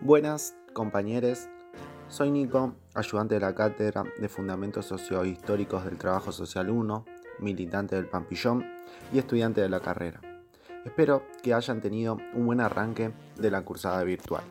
Buenas 0.00 0.54
compañeros, 0.74 1.48
soy 2.08 2.30
Nico, 2.30 2.76
ayudante 2.94 3.34
de 3.34 3.40
la 3.40 3.56
Cátedra 3.56 4.04
de 4.20 4.28
Fundamentos 4.28 4.86
Sociohistóricos 4.86 5.84
del 5.84 5.98
Trabajo 5.98 6.30
Social 6.30 6.70
1, 6.70 7.04
militante 7.40 7.96
del 7.96 8.06
Pampillón 8.06 8.64
y 9.12 9.18
estudiante 9.18 9.60
de 9.60 9.68
la 9.68 9.80
carrera. 9.80 10.20
Espero 10.84 11.24
que 11.42 11.52
hayan 11.52 11.80
tenido 11.80 12.18
un 12.32 12.46
buen 12.46 12.60
arranque 12.60 13.10
de 13.40 13.50
la 13.50 13.62
cursada 13.62 14.04
virtual. 14.04 14.44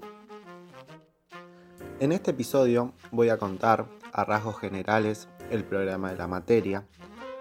En 2.01 2.11
este 2.11 2.31
episodio 2.31 2.91
voy 3.11 3.29
a 3.29 3.37
contar 3.37 3.85
a 4.11 4.25
rasgos 4.25 4.59
generales 4.59 5.29
el 5.49 5.63
programa 5.63 6.11
de 6.11 6.17
la 6.17 6.27
materia, 6.27 6.85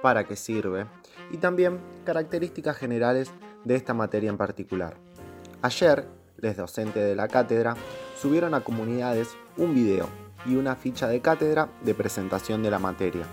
para 0.01 0.23
qué 0.23 0.37
sirve 0.37 0.87
y 1.33 1.39
también 1.39 1.81
características 2.05 2.77
generales 2.77 3.33
de 3.65 3.75
esta 3.75 3.95
materia 3.95 4.31
en 4.31 4.37
particular. 4.37 4.95
Ayer 5.63 6.16
les 6.39 6.57
docentes 6.57 7.05
de 7.05 7.17
la 7.17 7.29
cátedra, 7.29 7.77
subieron 8.21 8.55
a 8.55 8.63
comunidades 8.63 9.37
un 9.57 9.75
video 9.75 10.09
y 10.45 10.57
una 10.57 10.77
ficha 10.77 11.09
de 11.09 11.21
cátedra 11.21 11.69
de 11.83 11.95
presentación 11.95 12.63
de 12.63 12.71
la 12.71 12.79
materia, 12.79 13.25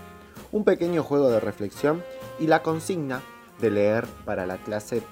un 0.52 0.64
pequeño 0.64 1.02
juego 1.02 1.30
de 1.30 1.40
reflexión 1.40 2.02
y 2.38 2.46
la 2.46 2.62
consigna 2.62 3.22
de 3.60 3.70
leer 3.70 4.06
para 4.24 4.46
la 4.46 4.56
clase 4.58 5.02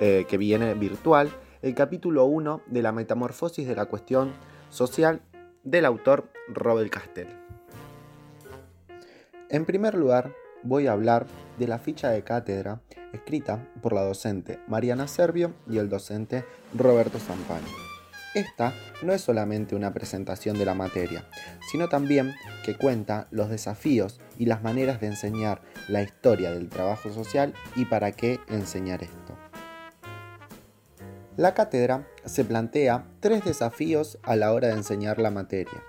eh, 0.00 0.26
que 0.28 0.36
viene 0.36 0.74
virtual 0.74 1.30
el 1.62 1.74
capítulo 1.74 2.24
1 2.24 2.62
de 2.66 2.82
la 2.82 2.92
metamorfosis 2.92 3.66
de 3.66 3.76
la 3.76 3.86
cuestión 3.86 4.32
social 4.68 5.22
del 5.62 5.84
autor 5.84 6.28
Robert 6.48 6.90
Castell. 6.90 7.28
En 9.48 9.64
primer 9.64 9.94
lugar, 9.94 10.34
voy 10.62 10.86
a 10.86 10.92
hablar 10.92 11.26
de 11.58 11.68
la 11.68 11.78
ficha 11.78 12.10
de 12.10 12.24
cátedra 12.24 12.80
escrita 13.12 13.68
por 13.80 13.92
la 13.92 14.02
docente 14.02 14.58
Mariana 14.68 15.08
Servio 15.08 15.54
y 15.68 15.78
el 15.78 15.88
docente 15.88 16.44
Roberto 16.74 17.18
Zampani. 17.18 17.66
Esta 18.34 18.72
no 19.02 19.12
es 19.12 19.20
solamente 19.20 19.74
una 19.76 19.92
presentación 19.92 20.58
de 20.58 20.64
la 20.64 20.74
materia, 20.74 21.28
sino 21.70 21.88
también 21.88 22.34
que 22.64 22.76
cuenta 22.76 23.28
los 23.30 23.50
desafíos 23.50 24.20
y 24.38 24.46
las 24.46 24.62
maneras 24.62 25.00
de 25.00 25.08
enseñar 25.08 25.60
la 25.88 26.02
historia 26.02 26.50
del 26.50 26.70
trabajo 26.70 27.12
social 27.12 27.52
y 27.76 27.84
para 27.84 28.12
qué 28.12 28.40
enseñar 28.48 29.02
esto. 29.02 29.36
La 31.36 31.52
cátedra 31.52 32.08
se 32.24 32.44
plantea 32.44 33.06
tres 33.20 33.44
desafíos 33.44 34.18
a 34.22 34.36
la 34.36 34.52
hora 34.52 34.68
de 34.68 34.74
enseñar 34.74 35.18
la 35.18 35.30
materia. 35.30 35.82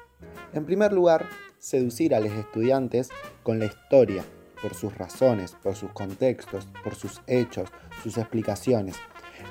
En 0.53 0.65
primer 0.65 0.91
lugar, 0.91 1.29
seducir 1.59 2.13
a 2.13 2.19
los 2.19 2.31
estudiantes 2.33 3.09
con 3.43 3.59
la 3.59 3.65
historia 3.65 4.23
por 4.63 4.73
sus 4.73 4.97
razones, 4.97 5.55
por 5.61 5.75
sus 5.75 5.91
contextos, 5.91 6.67
por 6.83 6.95
sus 6.95 7.21
hechos, 7.27 7.69
sus 8.01 8.17
explicaciones. 8.17 8.95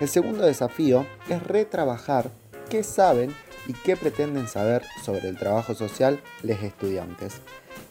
El 0.00 0.08
segundo 0.08 0.44
desafío 0.44 1.06
es 1.28 1.42
retrabajar 1.42 2.30
qué 2.70 2.82
saben 2.82 3.34
y 3.66 3.74
qué 3.74 3.94
pretenden 3.94 4.48
saber 4.48 4.82
sobre 5.04 5.28
el 5.28 5.36
trabajo 5.36 5.74
social 5.74 6.20
los 6.42 6.62
estudiantes. 6.62 7.42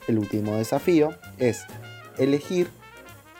El 0.07 0.17
último 0.17 0.55
desafío 0.57 1.15
es 1.37 1.65
elegir 2.17 2.69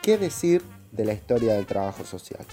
qué 0.04 0.20
decir 0.20 0.62
de 0.92 1.06
la 1.06 1.14
historia 1.14 1.56
del 1.56 1.66
trabajo 1.66 2.06
social. 2.06 2.46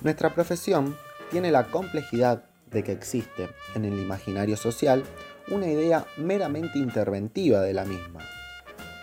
Nuestra 0.00 0.34
profesión 0.34 0.96
tiene 1.30 1.50
la 1.50 1.64
complejidad 1.64 2.44
de 2.70 2.82
que 2.82 2.92
existe 2.92 3.50
en 3.74 3.84
el 3.84 4.00
imaginario 4.00 4.56
social 4.56 5.04
una 5.48 5.66
idea 5.66 6.06
meramente 6.16 6.78
interventiva 6.78 7.60
de 7.60 7.74
la 7.74 7.84
misma, 7.84 8.20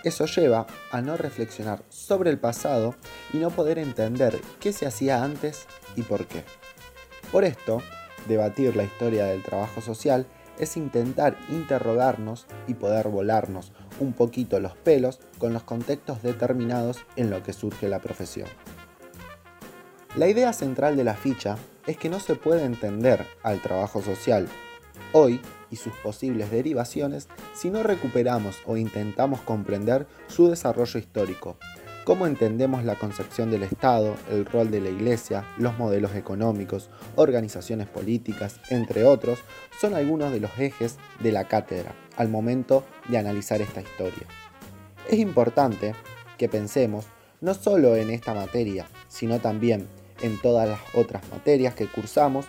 eso 0.04 0.26
lleva 0.26 0.68
a 0.92 1.02
no 1.02 1.18
reflexionar 1.18 1.84
sobre 1.90 2.30
el 2.30 2.40
pasado 2.40 2.96
y 3.34 3.38
no 3.38 3.50
poder 3.50 3.80
entender 3.80 4.40
qué 4.60 4.74
se 4.74 4.86
hacía 4.86 5.24
antes 5.24 5.66
y 5.96 6.04
por 6.04 6.26
qué. 6.26 6.44
Por 7.32 7.44
esto, 7.44 7.82
debatir 8.28 8.76
la 8.76 8.84
historia 8.84 9.26
del 9.26 9.44
trabajo 9.44 9.82
social 9.82 10.26
es 10.58 10.78
intentar 10.78 11.38
interrogarnos 11.50 12.46
y 12.68 12.74
poder 12.74 13.08
volarnos 13.08 13.72
un 14.00 14.14
poquito 14.14 14.60
los 14.60 14.76
pelos 14.76 15.20
con 15.38 15.54
los 15.54 15.64
contextos 15.64 16.22
determinados 16.22 17.00
en 17.16 17.30
lo 17.30 17.44
que 17.44 17.54
surge 17.54 17.88
la 17.88 18.00
profesión. 18.00 18.48
La 20.16 20.28
idea 20.28 20.54
central 20.54 20.98
de 20.98 21.04
la 21.04 21.14
ficha 21.14 21.58
es 21.88 21.98
que 21.98 22.10
no 22.10 22.20
se 22.20 22.36
puede 22.36 22.66
entender 22.66 23.26
al 23.44 23.62
trabajo 23.62 24.02
social 24.02 24.48
hoy 25.14 25.40
y 25.72 25.76
sus 25.76 25.94
posibles 25.94 26.52
derivaciones 26.52 27.28
si 27.54 27.70
no 27.70 27.84
recuperamos 27.84 28.58
o 28.66 28.78
intentamos 28.78 29.42
comprender 29.42 30.08
su 30.28 30.50
desarrollo 30.50 31.00
histórico, 31.00 31.58
cómo 32.10 32.26
entendemos 32.26 32.84
la 32.84 32.96
concepción 32.96 33.52
del 33.52 33.64
Estado, 33.64 34.16
el 34.32 34.46
rol 34.46 34.72
de 34.72 34.82
la 34.82 34.90
Iglesia, 34.90 35.46
los 35.58 35.78
modelos 35.78 36.16
económicos, 36.16 36.90
organizaciones 37.16 37.88
políticas, 37.88 38.60
entre 38.70 39.04
otros, 39.04 39.40
son 39.80 39.94
algunos 39.94 40.32
de 40.32 40.40
los 40.40 40.52
ejes 40.58 40.98
de 41.20 41.32
la 41.32 41.48
cátedra 41.48 41.94
al 42.18 42.30
momento 42.30 42.84
de 43.10 43.20
analizar 43.20 43.62
esta 43.62 43.82
historia. 43.82 44.28
Es 45.08 45.20
importante 45.20 45.94
que 46.38 46.50
pensemos 46.50 47.06
no 47.42 47.54
solo 47.54 47.96
en 47.96 48.10
esta 48.10 48.34
materia, 48.34 48.88
sino 49.08 49.40
también 49.40 49.88
en 50.22 50.42
todas 50.42 50.68
las 50.68 50.80
otras 50.94 51.22
materias 51.30 51.76
que 51.76 51.88
cursamos 51.88 52.46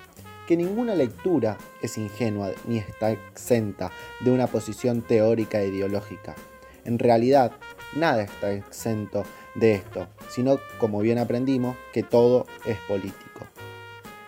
que 0.51 0.57
ninguna 0.57 0.97
lectura 0.97 1.59
es 1.81 1.97
ingenua 1.97 2.51
ni 2.67 2.79
está 2.79 3.13
exenta 3.13 3.93
de 4.19 4.33
una 4.33 4.49
posición 4.49 5.01
teórica 5.01 5.61
e 5.61 5.69
ideológica. 5.69 6.35
En 6.85 6.99
realidad, 6.99 7.53
nada 7.95 8.23
está 8.23 8.51
exento 8.51 9.23
de 9.55 9.75
esto, 9.75 10.09
sino, 10.29 10.59
como 10.81 10.99
bien 11.03 11.19
aprendimos, 11.19 11.77
que 11.93 12.03
todo 12.03 12.49
es 12.67 12.77
político. 12.89 13.47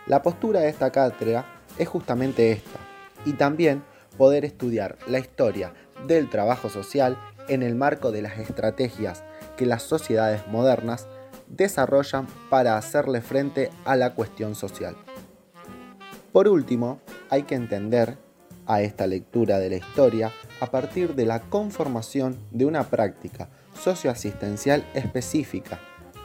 La 0.07 0.23
postura 0.23 0.61
de 0.61 0.69
esta 0.69 0.93
cátedra 0.93 1.45
es 1.77 1.89
justamente 1.89 2.53
esta, 2.53 2.79
y 3.25 3.33
también 3.33 3.83
poder 4.17 4.45
estudiar 4.45 4.99
la 5.09 5.19
historia 5.19 5.75
del 6.07 6.31
trabajo 6.31 6.69
social 6.69 7.19
en 7.49 7.65
el 7.65 7.75
marco 7.75 8.13
de 8.13 8.23
las 8.23 8.39
estrategias 8.39 9.25
que 9.57 9.67
las 9.67 9.83
sociedades 9.83 10.47
modernas 10.47 11.09
desarrollan 11.49 12.29
para 12.49 12.77
hacerle 12.77 13.23
frente 13.23 13.73
a 13.85 13.97
la 13.97 14.15
cuestión 14.15 14.55
social. 14.55 14.95
Por 16.33 16.49
último, 16.49 17.01
hay 17.29 17.43
que 17.43 17.55
entender 17.55 18.17
a 18.67 18.81
esta 18.81 19.07
lectura 19.07 19.59
de 19.59 19.69
la 19.69 19.77
historia 19.77 20.33
a 20.61 20.67
partir 20.67 21.15
de 21.15 21.27
la 21.27 21.41
conformación 21.41 22.39
de 22.51 22.65
una 22.65 22.89
práctica 22.89 23.51
socioasistencial 23.79 24.87
específica, 24.95 25.79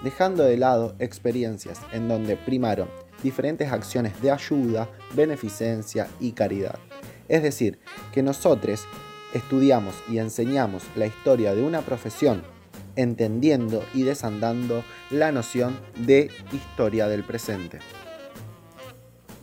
dejando 0.04 0.44
de 0.44 0.58
lado 0.58 0.96
experiencias 1.00 1.82
en 1.92 2.08
donde 2.08 2.38
primaron 2.38 2.88
diferentes 3.22 3.70
acciones 3.72 4.22
de 4.22 4.32
ayuda, 4.32 4.88
beneficencia 5.14 6.08
y 6.22 6.32
caridad. 6.32 6.80
Es 7.28 7.44
decir, 7.44 7.80
que 8.14 8.24
nosotros 8.24 8.86
estudiamos 9.34 9.96
y 10.10 10.20
enseñamos 10.20 10.84
la 10.96 11.08
historia 11.08 11.54
de 11.54 11.64
una 11.64 11.82
profesión, 11.82 12.44
entendiendo 12.96 13.84
y 13.94 14.04
desandando 14.04 14.84
la 15.12 15.34
noción 15.34 15.78
de 15.98 16.30
historia 16.54 17.08
del 17.08 17.24
presente. 17.24 17.80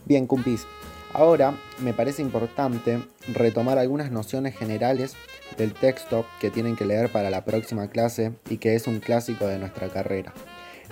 Bien, 0.05 0.27
cumpis. 0.27 0.67
Ahora 1.13 1.55
me 1.79 1.93
parece 1.93 2.21
importante 2.21 3.01
retomar 3.33 3.79
algunas 3.79 4.11
nociones 4.11 4.55
generales 4.55 5.15
del 5.57 5.73
texto 5.73 6.27
que 6.39 6.51
tienen 6.51 6.75
que 6.75 6.85
leer 6.85 7.11
para 7.11 7.31
la 7.31 7.43
próxima 7.43 7.89
clase 7.89 8.33
y 8.49 8.57
que 8.57 8.75
es 8.75 8.85
un 8.85 8.99
clásico 8.99 9.47
de 9.47 9.57
nuestra 9.57 9.89
carrera. 9.89 10.33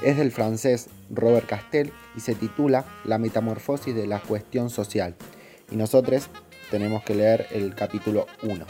Es 0.01 0.18
del 0.18 0.31
francés 0.31 0.88
Robert 1.12 1.46
Castell 1.46 1.91
y 2.16 2.22
se 2.22 2.34
titula 2.34 2.85
La 3.06 3.19
metamorfosis 3.19 3.94
de 3.94 4.07
la 4.07 4.19
cuestión 4.19 4.72
social. 4.72 5.16
Y 5.69 5.75
nosotros 5.75 6.30
tenemos 6.72 7.03
que 7.03 7.13
leer 7.13 7.45
el 7.51 7.75
capítulo 7.75 8.25
1. 8.41 8.66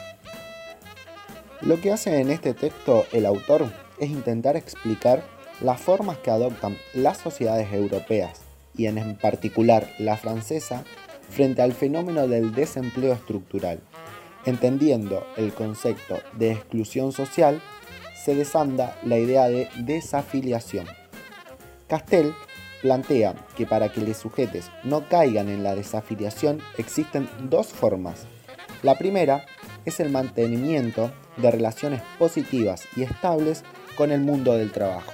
Lo 1.61 1.79
que 1.79 1.93
hace 1.93 2.19
en 2.19 2.31
este 2.31 2.53
texto 2.53 3.05
el 3.13 3.25
autor 3.25 3.71
es 3.97 4.09
intentar 4.09 4.57
explicar 4.57 5.23
las 5.61 5.79
formas 5.79 6.17
que 6.17 6.31
adoptan 6.31 6.77
las 6.93 7.19
sociedades 7.19 7.71
europeas 7.71 8.42
y 8.75 8.87
en 8.87 9.15
particular 9.15 9.89
la 9.99 10.17
francesa 10.17 10.83
frente 11.29 11.61
al 11.61 11.73
fenómeno 11.73 12.27
del 12.27 12.53
desempleo 12.53 13.13
estructural. 13.13 13.79
Entendiendo 14.45 15.25
el 15.37 15.53
concepto 15.53 16.19
de 16.33 16.51
exclusión 16.51 17.11
social, 17.11 17.61
se 18.23 18.35
desanda 18.35 18.97
la 19.03 19.17
idea 19.17 19.47
de 19.47 19.69
desafiliación. 19.77 20.85
Castell 21.87 22.33
plantea 22.81 23.35
que 23.55 23.65
para 23.65 23.91
que 23.91 24.01
los 24.01 24.17
sujetos 24.17 24.69
no 24.83 25.07
caigan 25.07 25.49
en 25.49 25.63
la 25.63 25.75
desafiliación 25.75 26.61
existen 26.77 27.29
dos 27.49 27.67
formas. 27.67 28.25
La 28.81 28.97
primera 28.97 29.45
es 29.85 29.99
el 29.99 30.09
mantenimiento 30.09 31.11
de 31.37 31.51
relaciones 31.51 32.01
positivas 32.19 32.83
y 32.95 33.03
estables 33.03 33.63
con 33.95 34.11
el 34.11 34.21
mundo 34.21 34.53
del 34.55 34.71
trabajo. 34.71 35.13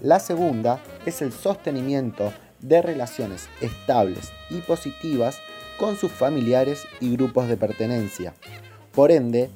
La 0.00 0.20
segunda 0.20 0.80
es 1.06 1.22
el 1.22 1.32
sostenimiento 1.32 2.32
de 2.60 2.82
relaciones 2.82 3.48
estables 3.60 4.32
y 4.50 4.60
positivas 4.60 5.38
con 5.78 5.96
sus 5.96 6.10
familiares 6.10 6.86
y 7.00 7.14
grupos 7.16 7.48
de 7.48 7.56
pertenencia. 7.56 8.34
Por 8.92 9.12
ende, 9.12 9.50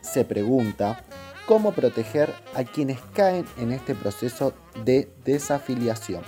se 0.00 0.24
pregunta 0.24 1.04
cómo 1.46 1.72
proteger 1.72 2.32
a 2.54 2.64
quienes 2.64 3.00
caen 3.12 3.44
en 3.58 3.72
este 3.72 3.94
proceso 3.94 4.54
de 4.84 5.10
desafiliación. 5.24 6.22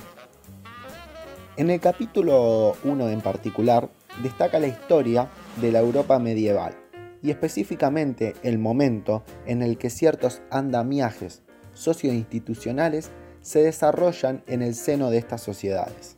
En 1.56 1.70
el 1.70 1.81
capítulo 1.81 2.76
1 2.85 3.08
en 3.08 3.20
particular, 3.20 3.88
destaca 4.23 4.58
la 4.58 4.67
historia 4.67 5.29
de 5.61 5.73
la 5.73 5.81
Europa 5.81 6.19
medieval 6.19 6.76
y 7.23 7.31
específicamente 7.31 8.35
el 8.43 8.58
momento 8.58 9.23
en 9.47 9.62
el 9.62 9.79
que 9.79 9.91
ciertos 9.91 10.43
andamiajes 10.50 11.43
socioinstitucionales 11.73 13.11
se 13.43 13.62
desarrollan 13.62 14.43
en 14.47 14.62
el 14.62 14.75
seno 14.75 15.11
de 15.11 15.19
estas 15.19 15.43
sociedades 15.43 16.17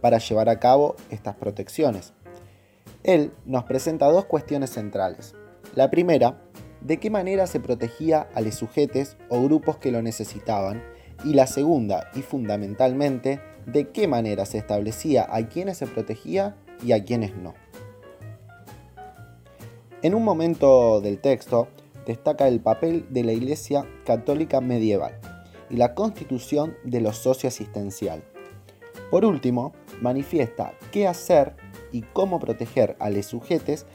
para 0.00 0.18
llevar 0.18 0.48
a 0.48 0.58
cabo 0.58 0.96
estas 1.10 1.36
protecciones. 1.36 2.12
Él 3.02 3.32
nos 3.44 3.64
presenta 3.64 4.06
dos 4.06 4.26
cuestiones 4.26 4.70
centrales. 4.70 5.34
La 5.74 5.90
primera, 5.90 6.42
de 6.80 6.98
qué 6.98 7.08
manera 7.08 7.46
se 7.46 7.60
protegía 7.60 8.28
a 8.34 8.40
los 8.40 8.56
sujetos 8.56 9.16
o 9.28 9.42
grupos 9.42 9.78
que 9.78 9.92
lo 9.92 10.02
necesitaban, 10.02 10.82
y 11.24 11.32
la 11.32 11.46
segunda, 11.46 12.10
y 12.14 12.20
fundamentalmente, 12.20 13.40
de 13.64 13.88
qué 13.88 14.06
manera 14.06 14.44
se 14.44 14.58
establecía 14.58 15.26
a 15.30 15.48
quienes 15.48 15.78
se 15.78 15.86
protegía 15.86 16.56
y 16.84 16.92
a 16.92 17.04
quienes 17.04 17.34
no. 17.36 17.54
En 20.02 20.14
un 20.14 20.24
momento 20.24 21.00
del 21.00 21.18
texto 21.18 21.68
destaca 22.06 22.46
el 22.48 22.60
papel 22.60 23.06
de 23.10 23.24
la 23.24 23.32
Iglesia 23.32 23.86
Católica 24.04 24.60
medieval 24.60 25.18
y 25.70 25.76
la 25.76 25.94
constitución 25.94 26.76
de 26.84 27.00
lo 27.00 27.12
socioasistencial. 27.12 28.22
Por 29.10 29.24
último, 29.24 29.72
manifiesta 30.00 30.74
qué 30.90 31.06
hacer 31.06 31.54
y 31.92 32.02
cómo 32.02 32.40
proteger 32.40 32.96
a 32.98 33.10
los 33.10 33.26
sujetos 33.26 33.86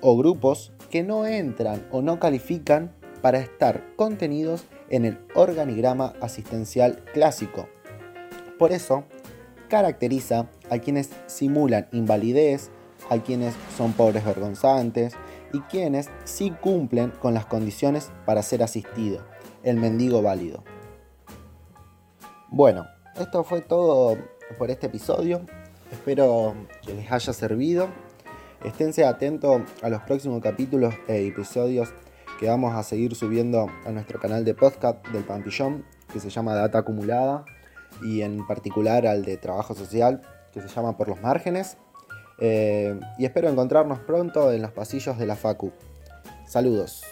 o 0.00 0.16
grupos 0.16 0.72
que 0.90 1.02
no 1.02 1.26
entran 1.26 1.86
o 1.90 2.02
no 2.02 2.18
califican 2.18 2.92
para 3.22 3.38
estar 3.38 3.94
contenidos 3.96 4.64
en 4.88 5.04
el 5.04 5.18
organigrama 5.34 6.14
asistencial 6.20 7.04
clásico. 7.12 7.68
Por 8.58 8.72
eso, 8.72 9.04
caracteriza 9.68 10.48
a 10.70 10.78
quienes 10.78 11.10
simulan 11.26 11.88
invalidez, 11.92 12.70
a 13.08 13.18
quienes 13.18 13.54
son 13.76 13.92
pobres 13.92 14.24
vergonzantes 14.24 15.14
y 15.52 15.60
quienes 15.60 16.10
sí 16.24 16.50
cumplen 16.50 17.10
con 17.10 17.34
las 17.34 17.46
condiciones 17.46 18.10
para 18.26 18.42
ser 18.42 18.62
asistido, 18.62 19.24
el 19.62 19.76
mendigo 19.76 20.22
válido. 20.22 20.64
Bueno, 22.52 22.88
esto 23.14 23.44
fue 23.44 23.60
todo 23.60 24.18
por 24.58 24.72
este 24.72 24.88
episodio. 24.88 25.42
Espero 25.92 26.56
que 26.84 26.94
les 26.94 27.10
haya 27.10 27.32
servido. 27.32 27.86
Esténse 28.64 29.04
atentos 29.04 29.62
a 29.82 29.88
los 29.88 30.02
próximos 30.02 30.42
capítulos 30.42 30.92
e 31.06 31.28
episodios 31.28 31.94
que 32.40 32.48
vamos 32.48 32.74
a 32.74 32.82
seguir 32.82 33.14
subiendo 33.14 33.68
a 33.86 33.92
nuestro 33.92 34.18
canal 34.18 34.44
de 34.44 34.54
podcast 34.54 35.06
del 35.10 35.22
Pampillón, 35.22 35.84
que 36.12 36.18
se 36.18 36.28
llama 36.28 36.56
Data 36.56 36.78
Acumulada, 36.78 37.44
y 38.02 38.22
en 38.22 38.44
particular 38.44 39.06
al 39.06 39.24
de 39.24 39.36
Trabajo 39.36 39.74
Social, 39.74 40.20
que 40.52 40.60
se 40.60 40.66
llama 40.66 40.96
Por 40.96 41.08
los 41.08 41.22
Márgenes. 41.22 41.76
Eh, 42.40 42.98
y 43.16 43.26
espero 43.26 43.48
encontrarnos 43.48 44.00
pronto 44.00 44.50
en 44.50 44.62
los 44.62 44.72
pasillos 44.72 45.18
de 45.18 45.26
la 45.26 45.36
Facu. 45.36 45.70
Saludos. 46.48 47.04